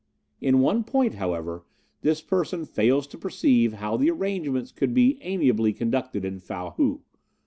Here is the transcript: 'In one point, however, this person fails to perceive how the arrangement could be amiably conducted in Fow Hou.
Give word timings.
'In 0.39 0.61
one 0.61 0.83
point, 0.83 1.13
however, 1.13 1.63
this 2.01 2.23
person 2.23 2.65
fails 2.65 3.05
to 3.05 3.19
perceive 3.19 3.73
how 3.73 3.97
the 3.97 4.09
arrangement 4.09 4.73
could 4.75 4.95
be 4.95 5.19
amiably 5.21 5.73
conducted 5.73 6.25
in 6.25 6.39
Fow 6.39 6.71
Hou. 6.71 7.03